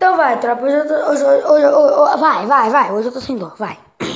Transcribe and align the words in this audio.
Então 0.00 0.16
vai, 0.16 0.40
tropa. 0.40 0.64
Hoje 0.64 0.76
eu 0.76 0.88
tô. 0.88 0.94
Hoje, 1.10 1.22
hoje, 1.22 1.66
hoje, 1.66 2.16
vai, 2.16 2.46
vai, 2.46 2.70
vai. 2.70 2.90
Hoje 2.90 3.08
eu 3.08 3.12
tô 3.12 3.20
sem 3.20 3.36
dor, 3.36 3.52
vai. 3.58 3.78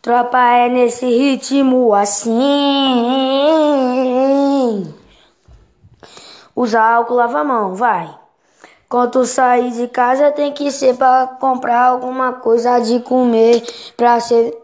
Tropa 0.00 0.38
é 0.38 0.68
nesse 0.68 1.06
ritmo 1.06 1.92
assim. 1.92 2.30
Usa 6.54 6.80
álcool, 6.80 7.14
lava 7.14 7.40
a 7.40 7.44
mão, 7.44 7.74
vai. 7.74 8.16
Quando 8.88 9.26
sair 9.26 9.72
de 9.72 9.88
casa 9.88 10.30
tem 10.30 10.52
que 10.52 10.70
ser 10.70 10.96
pra 10.96 11.26
comprar 11.40 11.86
alguma 11.86 12.34
coisa 12.34 12.78
de 12.78 13.00
comer 13.00 13.64
pra 13.96 14.20
ser 14.20 14.56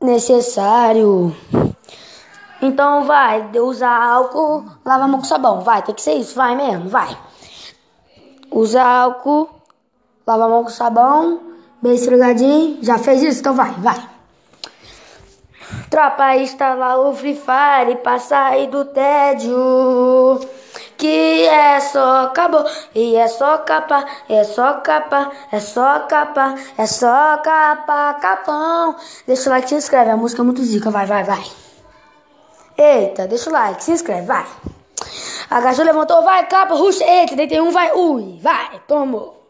necessário. 0.00 1.36
Então 2.62 3.04
vai, 3.04 3.50
usa 3.58 3.86
álcool, 3.86 4.64
lava 4.82 5.04
a 5.04 5.08
mão 5.08 5.20
com 5.20 5.26
sabão, 5.26 5.60
vai, 5.60 5.82
tem 5.82 5.94
que 5.94 6.00
ser 6.00 6.14
isso, 6.14 6.34
vai 6.34 6.56
mesmo, 6.56 6.88
vai. 6.88 7.14
Usa 8.52 8.82
álcool, 8.82 9.48
lava 10.26 10.44
a 10.44 10.48
mão 10.48 10.64
com 10.64 10.70
sabão, 10.70 11.40
bem 11.80 11.94
esfregadinho. 11.94 12.78
Já 12.82 12.98
fez 12.98 13.22
isso? 13.22 13.40
Então 13.40 13.54
vai, 13.54 13.72
vai. 13.72 14.12
Tropa, 15.88 16.36
instala 16.36 16.98
o 16.98 17.14
Free 17.14 17.34
Fire 17.34 17.96
pra 18.02 18.18
sair 18.18 18.66
do 18.68 18.84
tédio. 18.84 20.40
Que 20.96 21.46
é 21.46 21.80
só 21.80 22.26
acabou, 22.26 22.64
e 22.94 23.16
é 23.16 23.26
só 23.26 23.58
capa, 23.58 24.04
é 24.28 24.44
só 24.44 24.74
capa, 24.74 25.32
é 25.50 25.58
só 25.58 26.00
capa, 26.00 26.54
é 26.78 26.86
só 26.86 27.38
capa, 27.38 28.14
capão. 28.20 28.94
Deixa 29.26 29.50
o 29.50 29.52
like, 29.52 29.68
se 29.68 29.74
inscreve, 29.74 30.10
a 30.10 30.16
música 30.16 30.42
é 30.42 30.44
muito 30.44 30.62
zica, 30.62 30.90
vai, 30.90 31.06
vai, 31.06 31.24
vai. 31.24 31.44
Eita, 32.78 33.26
deixa 33.26 33.50
o 33.50 33.52
like, 33.52 33.82
se 33.82 33.92
inscreve, 33.92 34.26
vai. 34.26 34.46
Agachou, 35.52 35.84
levantou, 35.84 36.22
vai, 36.22 36.46
capa, 36.46 36.74
ruxa, 36.74 37.04
eita, 37.04 37.36
deitei 37.36 37.60
um, 37.60 37.70
vai, 37.70 37.92
ui, 37.92 38.38
vai, 38.40 38.80
tomou. 38.88 39.46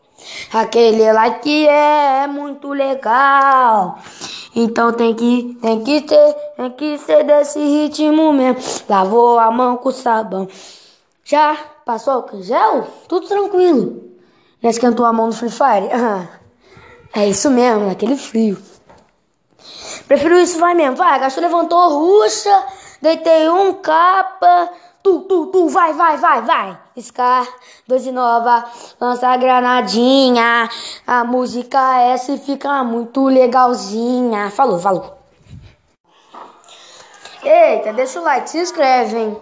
Aquele 0.53 1.13
like 1.13 1.69
é 1.69 2.27
muito 2.27 2.73
legal. 2.73 3.99
Então 4.55 4.93
tem 4.93 5.15
que, 5.15 5.57
tem 5.63 5.85
que 5.85 6.01
ter, 6.01 6.35
tem 6.57 6.71
que 6.73 6.99
ser 6.99 7.23
desse 7.23 7.61
ritmo 7.61 8.33
mesmo. 8.33 8.61
Lavou 8.89 9.39
a 9.39 9.49
mão 9.53 9.77
com 9.77 9.93
sabão. 9.93 10.49
Já 11.25 11.57
passou 11.87 12.27
o 12.33 12.43
gel? 12.43 12.89
Tudo 13.07 13.29
tranquilo. 13.29 14.03
Já 14.61 14.71
esquentou 14.71 15.07
a 15.07 15.13
mão 15.13 15.29
no 15.29 15.33
Free 15.33 15.51
Fire? 15.51 15.89
é 17.15 17.29
isso 17.29 17.49
mesmo, 17.49 17.87
naquele 17.87 18.17
frio. 18.17 18.59
Prefiro 20.09 20.41
isso, 20.41 20.59
vai 20.59 20.75
mesmo. 20.75 20.97
Vai, 20.97 21.15
agachou, 21.15 21.41
levantou, 21.41 21.89
ruxa, 21.89 22.67
deitei 23.03 23.49
um 23.49 23.75
capa. 23.75 24.71
Tu, 25.03 25.19
tu, 25.23 25.47
tu, 25.47 25.69
vai, 25.69 25.93
vai, 25.93 26.17
vai, 26.17 26.43
vai. 26.43 26.79
Scar, 27.01 27.45
doze 27.89 28.13
nova, 28.13 28.65
lança 29.01 29.29
a 29.29 29.37
granadinha. 29.37 30.71
A 31.05 31.25
música 31.25 32.01
essa 32.01 32.39
fica 32.39 32.85
muito 32.85 33.27
legalzinha. 33.27 34.49
Falou, 34.51 34.79
falou. 34.79 35.19
Eita, 37.43 37.93
deixa 37.93 38.21
o 38.21 38.23
like, 38.23 38.49
se 38.49 38.59
inscreve, 38.59 39.19
hein. 39.19 39.37